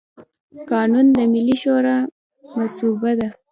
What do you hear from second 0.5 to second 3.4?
قانون د ملي شورا مصوبه ده.